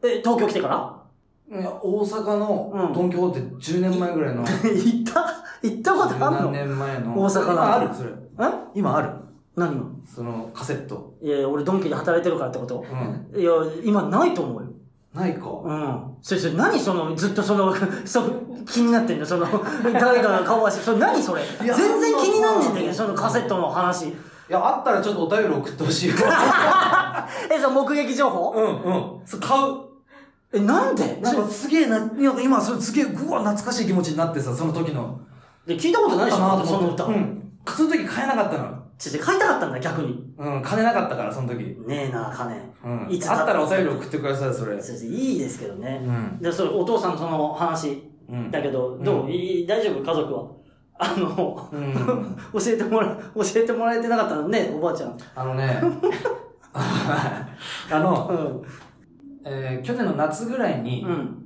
[0.03, 0.98] え、東京来てから？
[1.51, 5.25] いや、大阪うんのドンキホーテ10年前ぐらいの、 行った？
[5.63, 7.19] 行ったことあん何の年前の。
[7.21, 7.95] 大阪なんて今ある？
[7.95, 8.11] それ。
[8.11, 8.53] え？
[8.75, 9.11] 今ある？
[9.57, 9.85] 何が？
[10.15, 11.15] そのカセット。
[11.23, 12.85] いやいや、俺ドンキで働いてるからってこと
[13.35, 13.41] うん。
[13.41, 13.51] いや、
[13.83, 14.69] 今ないと思うよ。
[15.15, 15.47] ないか。
[15.65, 16.03] うん。
[16.21, 18.23] それ、それ何その、ずっとその、 そ
[18.67, 19.25] 気になってんの？
[19.27, 19.47] その、
[19.95, 21.43] 誰かが顔はし、それ何それ？
[21.61, 24.09] 全や然気になんねんだけど、そのカセットの話。
[24.11, 24.13] い
[24.51, 26.11] や、あったらちょっとお便り送ってほしい。
[27.51, 28.53] え、その目撃情報？
[28.53, 29.21] うんうん。
[29.25, 29.88] そう、買う。
[30.53, 31.19] え、なんで？
[31.21, 35.21] なんかすげえな、なんか今それすげえ、うわ、懐かしい気持ちになってさ、その時の。
[35.67, 37.05] で、聞いたことないでしょかなとその歌。
[37.05, 37.53] うん。
[37.67, 38.83] その時買えなかったの。
[38.99, 40.35] ちょ、買いたかったんだ、逆に。
[40.39, 41.77] うん、金なかったから、その時。
[41.87, 42.57] ねえな、金。
[42.85, 43.11] うん。
[43.11, 44.75] いつあったらお便り送ってください、それ。
[44.77, 46.01] いいですけどね。
[46.05, 46.39] うん。
[46.43, 48.51] で、それ、お父さんのその話うん。
[48.51, 49.31] だけど、んどう？
[49.31, 50.03] いい大丈夫？
[50.03, 50.49] 家族は？
[50.99, 51.95] あの、うん。
[52.53, 54.49] 教えてもら、教えてもらえてなかったの？
[54.49, 55.17] ね、おばあちゃん。
[55.35, 55.81] あのね、
[56.75, 57.47] あ
[57.91, 58.63] の、うん。
[59.51, 61.45] えー去年の夏ぐらいにうん。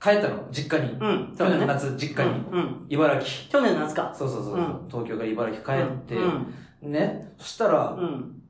[0.00, 0.92] 帰ったの、実家に。
[0.92, 1.34] うん。
[1.36, 2.38] 去年の夏、実家に。
[2.52, 2.58] うん。
[2.58, 2.86] うん。
[2.88, 3.48] 茨城。
[3.50, 4.12] 去年の夏か。
[4.14, 6.92] そうそうそうそう、うん東京から茨城帰って、うん。
[6.92, 8.42] ね、そしたら、うん。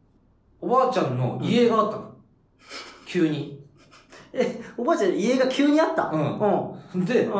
[0.60, 2.10] おばあちゃんの家があったの。
[3.06, 3.64] 急に。
[4.32, 6.10] え、おばあちゃん家が急にあった？
[6.12, 6.38] うん
[6.94, 7.04] うん。
[7.06, 7.34] で、うん。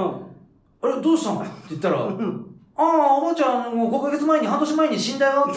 [0.80, 1.42] あれ、どうしたの？
[1.42, 2.46] って言ったら、うん。
[2.76, 5.44] ああ、おばあちゃん、もう5ヶ月前に、半年前に死んだよ。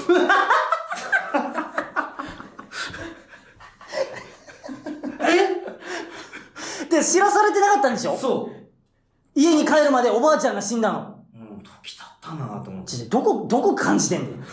[7.01, 8.15] で、知らされてなかったんでしょ？
[8.17, 9.39] そう。
[9.39, 11.15] 家に帰るまでおばあちゃんが死んだの。
[11.33, 12.91] うん、時経ったなと思って。
[12.91, 14.43] ちょどこ、どこ感じてんだよ。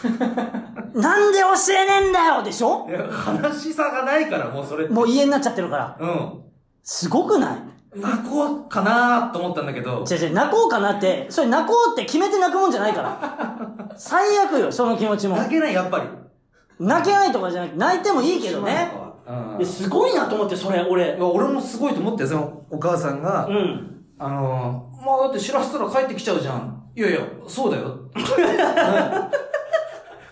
[0.95, 2.87] なんで教えねえんだよでしょ？
[2.89, 4.89] いや、話さがないから、もうそれ。
[4.89, 5.97] もう家になっちゃってるから。
[6.01, 6.43] うん。
[6.83, 7.59] すごくない？
[7.95, 13.91] 泣こうかなと思ったんだけど、違う違う、泣こうかなって、それ泣こうって決めて泣くもんじゃないから。
[13.97, 15.37] 最悪よ、その気持ちも。
[15.37, 16.05] 泣けない、やっぱり。
[16.79, 18.93] 泣けないとかじゃなくて、泣いてもいいけどね。
[19.59, 19.67] うん。
[19.67, 24.05] すごいなと思って、それ、俺俺もすごいと思って、その、お母さんが、うん。
[24.19, 26.91] あのー、まあだって知らせたら帰ってきちゃうじゃん。
[26.97, 27.85] いやいや、そうだよ。
[27.87, 28.09] うん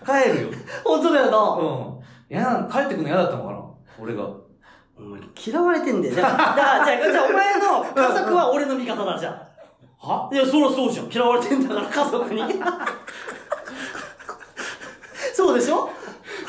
[0.05, 0.49] 帰るよ。
[0.85, 1.37] 本当だよな。
[1.37, 2.33] うん。
[2.33, 3.61] いや、帰ってくの嫌だったのかな
[3.99, 4.23] 俺が。
[4.97, 6.15] お前嫌われてんだよ。
[6.15, 7.83] だから、だからじゃあ、じゃあお前の
[8.13, 9.29] 家族は俺の味方だ、じゃ
[10.01, 10.07] あ。
[10.07, 10.29] は？
[10.31, 11.11] いや、そりゃそうじゃん。
[11.11, 12.41] 嫌われてんだから、家族に。
[15.33, 15.89] そうでしょ？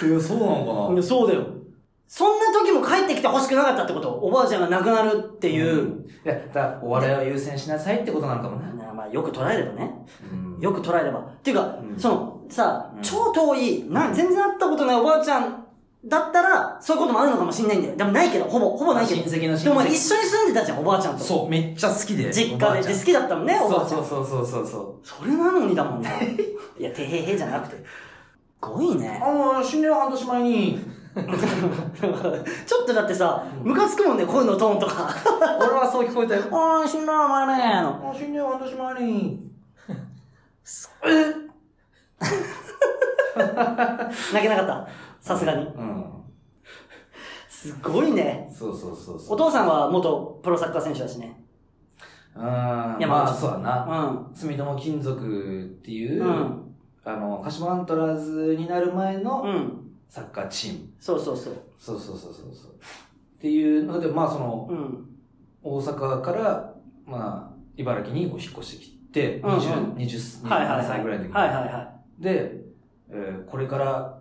[0.02, 1.42] いや、そうなのいやそうだよ。
[2.08, 4.08] そんな時も帰ってきて欲しくなかったってこと？
[4.10, 6.06] おばあちゃんが亡くなるっていう。
[6.24, 8.72] いや、だからお笑いを優先しなさいってことなのかもね。
[8.82, 10.06] なまあ、よく捉えればね。
[10.32, 11.20] うんよく捉えれば。
[11.20, 15.64] っていうか、うんその、さ、うん超遠い、な、全然会ったことないおばあちゃん
[16.06, 17.96] だったら、そういうこともあるのかもしんないんだよ。
[17.96, 19.20] でもないけど、ほぼ、ほぼないけど。
[19.22, 21.22] 親戚の親戚でも一緒に住んでたじゃん、おばあちゃんと。
[21.22, 22.32] そう、めっちゃ好きで。
[22.32, 22.88] 実家で。
[22.88, 24.02] で好きだったもんね、おばあちゃん。
[24.02, 25.06] そうそうそうそうそう。
[25.06, 26.10] それなのにだもんな。
[26.10, 26.24] い
[26.78, 27.76] や、てへへじゃなくて。
[27.76, 27.82] す
[28.60, 29.20] ごいね。
[29.22, 30.97] ああ、死んだよ、半年前に。
[32.66, 35.08] ちょっとだってさ、ムカつくもんね、声のトーンとか。
[35.58, 36.42] 俺はそう聞こえたよ。
[36.52, 37.88] あー、死んだお前ねの。
[38.08, 39.50] ああ、死んだよ、半年前に。
[44.32, 44.88] 泣けなかった？
[45.20, 45.64] さすがに。
[45.66, 46.04] うん。
[47.48, 48.48] すごいね。
[48.56, 49.38] そうそうそうおそう。
[49.38, 51.44] 父さんは元プロサッカー選手だしね。
[52.36, 52.42] うん。
[52.44, 53.84] いやまあ、まあそうだうな。
[54.10, 54.30] ん。
[54.32, 56.64] 住友金属っていう、うん
[57.04, 59.87] あの、鹿島アントラーズになる前のうん。
[60.08, 60.88] サッカーチーム。
[60.98, 61.54] そうそうそう。
[61.78, 62.72] そうそうそうそうそう。
[62.72, 65.04] っていうので、まあその、うん。
[65.62, 70.86] 大阪から、まあ、茨城にお引っ越してきて、うんうん20、20、はいはいはい。
[70.86, 71.34] 27歳ぐらいの時に。
[71.34, 72.52] はいはいはで、
[73.10, 74.18] えーこれから、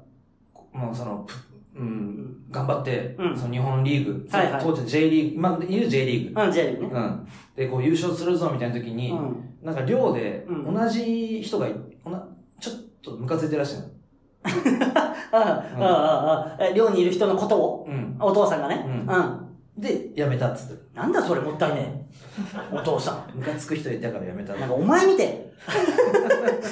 [0.54, 1.34] こもうその、ぷ
[1.76, 6.46] うん、頑張って、うんその日本リーグ、はいはい当時 J リーグ、今いる J リーグ、い。
[6.46, 6.92] うん、J リーグね。
[6.94, 7.28] うん。
[7.56, 9.48] で、こう優勝するぞみたいな時に、うん。
[9.64, 11.74] なんか寮でうん同じ人がい、
[12.04, 12.28] おな
[12.60, 13.88] ちょっとムカついてらっしゃる
[14.44, 18.16] ああ、ああ、ああ、え寮にいる人のことを、うん。
[18.20, 18.84] お父さんがね。
[18.86, 19.48] うんうん。
[19.78, 20.84] で、辞めたっつって。
[20.96, 22.08] なんだそれもったいね
[22.72, 22.76] え。
[22.76, 24.54] お父さムカつく人いたから辞めた。
[24.54, 24.60] ん。
[24.60, 25.54] なんかお前みてえ。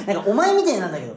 [0.13, 1.13] なんかお前みてえなんだけど。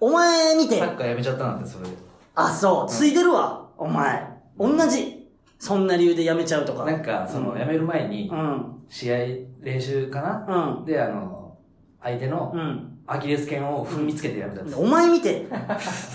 [0.00, 0.80] お前みてえ。
[0.80, 1.92] サッカー辞めちゃったなんて、それで。
[2.34, 2.90] あ、そう。
[2.90, 3.66] ついてるわ。
[3.78, 4.26] お前。
[4.58, 5.28] 同じ。
[5.58, 6.84] そんな理由で辞めちゃうとか。
[6.84, 8.82] なんか、その、うん辞める前にう、ん。
[8.88, 9.16] 試合、
[9.60, 10.78] 練習かな？
[10.78, 10.84] うん。
[10.84, 11.56] で、あの、
[12.02, 12.93] 相手のうん。
[13.06, 14.74] アキレス腱を踏みつけて辞めたっつって。
[14.76, 15.46] お前見て。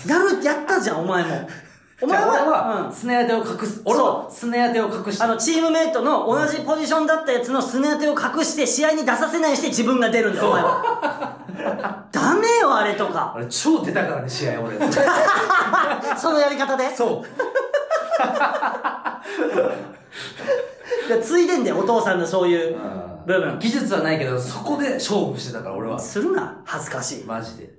[0.06, 1.48] やる、やったじゃん、お前も。
[2.02, 2.92] お前は、は、うん。
[2.92, 3.82] すね当てを隠す。
[3.84, 5.22] 俺は、すね当てを隠して。
[5.22, 11.36] あの、チームメイトの同じポジションだったやつのすね当てを隠して、試合に出させないして自分が出るんだよ、お前は。
[12.10, 13.34] ダメよ、あれとか。
[13.36, 14.78] あれ、超出たからね、試合俺。
[16.16, 16.88] そのやり方で？
[16.96, 17.26] そう。
[21.08, 22.76] でついでんだよ、お父さんのそういう
[23.26, 23.58] 部分。
[23.58, 25.98] 技術はないけど、そこで勝負してたから、俺は。
[25.98, 27.24] するな、恥ずかしい。
[27.24, 27.70] マジで。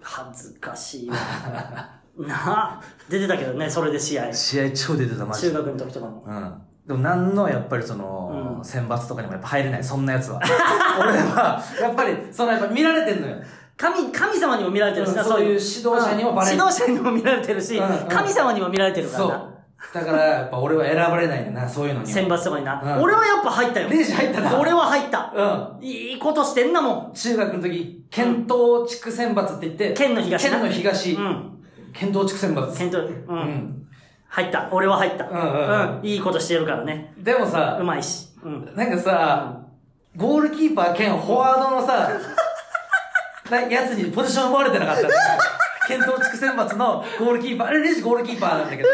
[0.00, 1.16] 恥ずかしいわ。
[2.18, 2.80] なあ。
[3.08, 4.32] 出てたけどね、それで試合。
[4.32, 5.48] 試合超出てた、マジで。
[5.50, 6.24] 中学の時とかも。
[6.26, 6.62] うん。
[6.86, 10.40] でも、なんの、やっぱりその、うん選抜とかにもやっぱ入れない、そんなやつは。
[11.00, 13.36] 俺は、やっぱり、その、やっぱ見られてんのよ。
[13.76, 19.51] 神、神様にも見られてるしな、うんそういう指導者にもバレるうん指導者にも見られてるし、神様にも見られてるからな。。
[19.92, 22.12] だから、やっぱ俺は選ばれないんだな、そういうのには。
[22.14, 22.80] 選抜とかにな。
[22.82, 23.88] うん俺はやっぱ入ったよ。
[23.90, 24.58] レイジ入ったな。
[24.58, 25.32] 俺は入った。
[25.78, 25.84] うん。
[25.84, 27.12] いいことしてんなもん。
[27.14, 31.58] 中学の時、県東地区選抜って言って、県の東な県の東、うん。
[31.92, 32.76] 県東地区選抜。
[32.76, 33.24] ケント、う。
[33.28, 33.86] うんん。
[34.28, 34.68] 入った。
[34.72, 35.28] 俺は入った。
[35.28, 37.12] うんうんうんいいことしてるからね。
[37.18, 38.28] でもさう、まいし。
[38.42, 38.72] うん。
[38.74, 39.60] なんかさ、
[40.16, 42.08] ゴールキーパー兼フォワードのさ、
[43.50, 45.08] なやつにポジション奪われてなかったね。
[45.86, 48.88] 県東地区選抜のゴールキーパー、あれレジゴールキーパーなんだけど、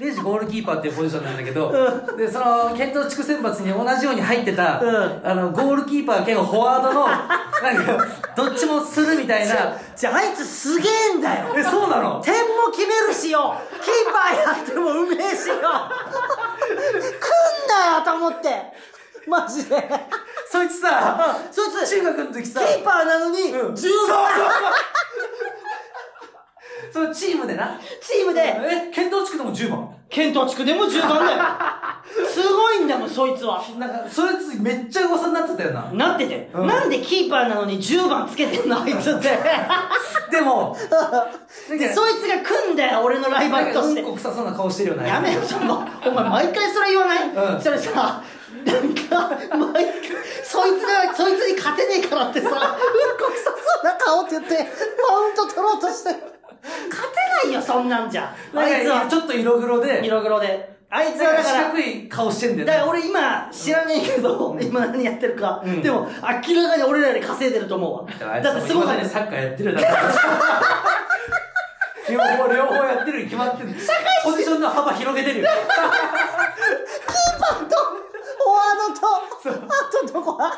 [0.00, 1.70] レイジゴールキーパーっていうポジションなんだけど、
[2.16, 5.20] で、その、検討地区選抜に同じように入ってた、うん。
[5.24, 8.04] あの、ゴールキーパー兼フォワードの、 なんか、
[8.36, 9.54] どっちもするみたいな、
[9.94, 11.46] じゃああいつすげえんだよ。
[11.56, 12.20] え、そうなの？
[12.24, 15.70] 点も決めるしよキーパーやってもうめえしよ来んだ
[17.98, 18.72] よと思って。
[19.28, 19.88] マジで。
[20.50, 23.74] そいつさ、そいつ中学の時さ、キーパーなのに10うん。
[23.74, 23.78] 番
[26.92, 28.40] そのチームでな、チームで。
[28.40, 29.88] え、検討地区でも10番。
[30.08, 31.42] 検討地区でも10番だよ。
[32.28, 33.62] すごいんだもんそいつは。
[33.78, 35.90] なんか、そいつめっちゃ噂になってたよな。
[35.92, 36.66] なってて、うん。
[36.66, 39.38] なんでキーパーなのに10番つけてんの あいつって。
[40.30, 40.76] でも、
[41.68, 44.00] でそいつが来んだよ俺のライバルとして。
[44.00, 45.08] うんこ臭そうな顔してるよね。
[45.08, 47.60] やめよそのお前毎回それ言わない、うん。
[47.60, 48.22] それさ
[48.64, 49.92] なんか毎回
[50.44, 52.60] そいつがそいつに勝てねえからってさうんこ
[53.32, 53.50] 臭そ
[53.82, 54.54] うな顔って言って
[55.08, 56.33] マウント取ろうとして
[56.90, 58.34] 勝てないよそんなんじゃ。
[58.54, 59.06] あいつは。
[59.08, 60.74] ちょっと色黒で、色黒で。
[60.90, 62.66] あいつはだから四角い顔してんだよね。
[62.66, 65.82] だから俺今知らねえけど、今何やってるか、うん。
[65.82, 66.06] でも
[66.46, 68.40] 明らかに俺らより稼いでると思うわ。
[68.40, 69.86] だってすごい今までサッカーやってるだろ。
[72.08, 73.70] 両方、両方やってるに決まってる。
[74.22, 75.48] ポジションの幅広げてるよ。
[75.48, 79.06] キーパーとフォワードと
[79.50, 80.52] あとどこだ？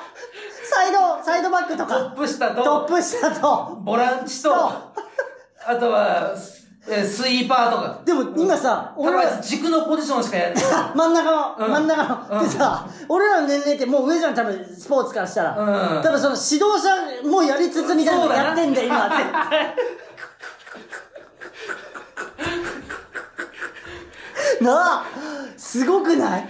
[0.64, 3.78] サイドサイドバックとトッかプ下トッと、プ下と。
[3.82, 4.50] ボランチと、
[5.66, 6.32] あとは、
[6.88, 8.00] えースイーパーとか。
[8.04, 10.64] でも今さ、俺俺らは軸のポジションしかやんない。
[10.94, 15.56] 真ん中の、うん真ん中の、うんでさ、俺らの年齢ってもう上じゃん、多分スポーツからしたら。
[15.58, 19.74] うん多分その指導者もやりつつみたいなのやってんだよ、今、絶対。
[24.64, 25.04] なあ、
[25.56, 26.48] すごくない？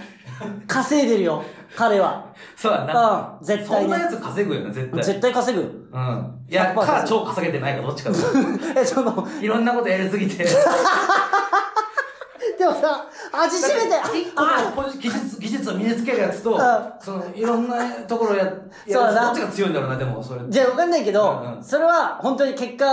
[0.67, 1.43] 稼いでるよ、
[1.77, 2.33] 彼は。
[2.55, 3.37] そうだな。
[3.39, 5.03] うん絶対ねそんなやつ稼ぐよな、絶対。
[5.03, 5.63] 絶対稼ぐ。
[5.93, 6.39] うん。
[6.49, 8.17] いや、100%か、超稼げてないか、どっちかだ
[8.81, 10.43] え、その、いろんなことやりすぎて。
[12.57, 16.59] でもさ、味しめて、一個あの技術、技術を身につけるやつとうん、
[16.99, 20.41] その、いろんなところや、やるそうだなどっちが強いんだろうな、でも、それ。
[20.49, 22.85] じゃあわかんないけど、うんうんそれは本当に結果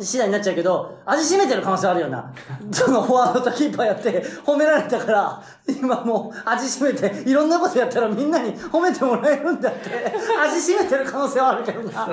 [0.00, 2.32] 次第になっちゃうけど、味しめてる可能性あるよな。
[2.70, 12.08] そのフォワードとキーパーやって褒められたから、今もう味しめて、いろんなことやったらみんなに褒めてもらえるんだって、味しめてる可能性はあるけどな。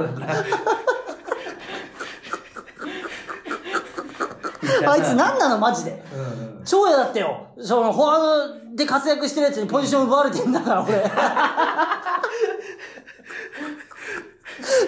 [4.86, 6.04] あいつ何なのマジで。
[6.16, 7.48] うんうん超嫌だったよ。
[7.60, 8.20] そのフォワー
[8.72, 10.94] ドで活躍してるやつにポジション奪われてんだから、俺。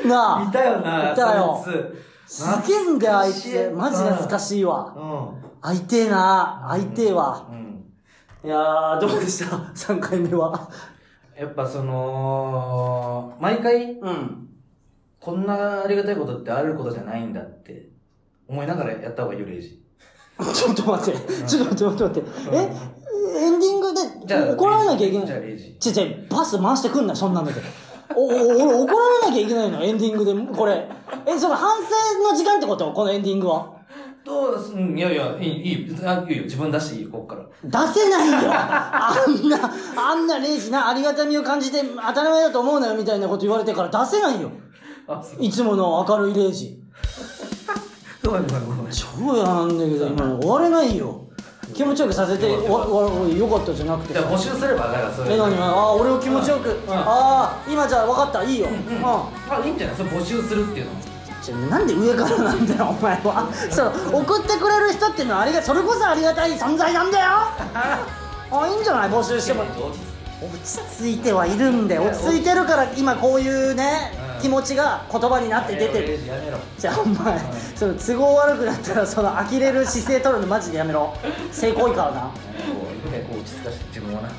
[0.08, 0.44] なあ。
[0.44, 1.66] いたよな、いたよ。
[2.36, 3.72] すげえんだよ、あいつ。
[3.74, 4.40] マジ懐かい。
[4.40, 4.94] しいわ。
[4.96, 5.52] うん。
[5.62, 7.48] 会いてえな会いてえわ。
[7.50, 7.86] うん。
[8.44, 10.70] いやー、どうでした ?3 回目は。
[11.40, 14.50] やっぱその、毎回、うん。
[15.20, 17.88] こんなありがたいことってあることじゃないんだって、
[18.48, 19.82] 思いながらやった方がいいよ、レイジ。
[20.54, 21.20] ちょっと待って。
[21.48, 22.30] ちょっと待って、待って、待って。
[22.52, 22.58] え、
[23.38, 23.94] エンディング
[24.28, 25.28] で怒られなきゃいけない。
[25.28, 25.78] じゃあレイジ。
[25.80, 27.62] ちょちょ、バス回してくんな、そんなので。
[28.16, 30.88] お、お、俺怒られなきゃいけないのエンディングで、これ。
[31.26, 32.92] え、その反省の時間ってこと？
[32.92, 33.74] このエンディングは。
[34.26, 37.44] どうすうん、いやいや、いい、いい、あいいよ、自分出していいよ、こっから。
[37.64, 44.50] 出せないよあんな、あんなレイジな、ありがたみを感じて当たり前だと思うなよみたいなこと言われてから出せないよ。
[45.40, 46.80] いつもの明るいレイジ。
[48.26, 48.92] ごめんごめんごめん。
[48.92, 51.25] 超嫌なんだけど、今の終われないよ。
[51.76, 55.34] 気持ちよくさせて、わ、わ、よかったじゃなくてじゃあ募集すれば、だからそれ。
[55.34, 56.70] え、なにああ、俺を気持ちよく。
[56.70, 58.68] んああ、今じゃあ分かった、いいよ。
[58.68, 59.06] うん。
[59.06, 59.30] あ、
[59.66, 59.96] いいんじゃない？
[59.98, 61.68] それ募集するっていうの。
[61.70, 63.48] なんで上からなんだよ、お前は。
[63.70, 67.26] そう、送ってくれる人っていうのはありが、それこそありがたい存在なんだよ
[67.76, 69.10] あ、いいんじゃない？
[69.10, 69.64] 募集しても。
[70.42, 72.04] 落ち着いてはいるんだよ。
[72.04, 76.20] 落ち着いてるから今こういうね、うん気持ちが言葉になって出てる。
[76.78, 77.40] じゃあお前、
[77.76, 81.16] その都合悪くなったらその呆れる姿勢取るのマジでやめろ。
[81.52, 82.22] 成功いからな。
[82.22, 82.30] こ
[83.34, 84.30] う、落ち着かして、自分をな。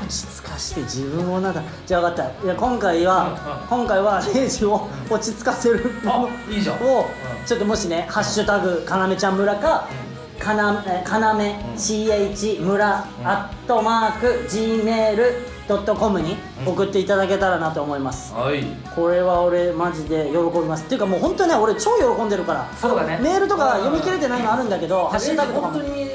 [0.00, 1.50] 落ち着かして自分をな。
[1.50, 2.44] んだじゃあ分かった。
[2.44, 3.78] いや今回は、うん。
[3.78, 5.90] 今回はレイジを落ち着かせる。
[6.06, 6.76] あいいじゃん。
[6.76, 7.44] を、うん。
[7.44, 9.88] ちょっともしね「ハッシュタグかなめちゃん村」か
[10.38, 14.46] 「かなえかなめ CH 村」アットマーク
[15.78, 18.34] Gmail.com に送っていただけたらなと思います。
[18.34, 18.64] はい。
[18.94, 20.84] これは俺マジで喜びます。
[20.84, 22.68] っていうかもう本当ね俺超喜んでるから。
[22.76, 23.18] そうだね。
[23.22, 26.06] メールとか読み切れてないのあるんだけどハッシュタグとかも本当に、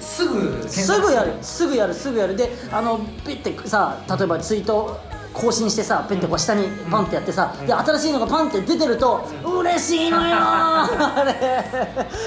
[0.00, 1.32] すぐすぐやる。
[1.40, 2.36] すぐやるすぐやる。
[2.36, 4.98] であのピッてさ例えばツイート
[5.36, 11.34] 更新してさペッてこう下にパンってやってさ、で新しいのがパンって出てると嬉しいのよ あれ。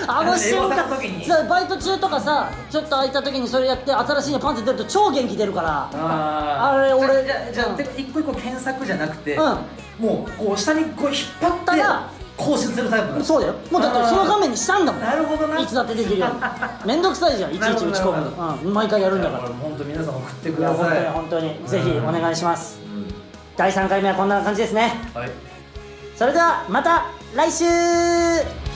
[0.07, 0.77] あの瞬間
[1.25, 5.89] さバイト中とかさちょっと空いた時にそれやって新しいのパンって出ると超元気出るから。
[5.91, 9.43] あれ俺じゃじゃあ、うん、一個一個検索じゃなくて、うん、
[9.99, 13.55] もうこう下にこう引っ張ったら更新するタイプそうだよ。
[13.69, 15.01] もうだってその画面にしたんだもん。
[15.01, 15.59] なるほどな。
[15.59, 16.27] いつだってできるよ。
[16.85, 18.33] めんどくさいじゃんいちいち打ち込む、
[18.65, 19.43] うん、毎回やるんだから。
[19.61, 21.05] 本当皆さん送ってください。
[21.11, 22.79] 本当に本当に、ぜひお願いします、
[23.59, 25.29] 第3回目はこんな感じですね、はい、
[26.15, 28.68] それではまた来週。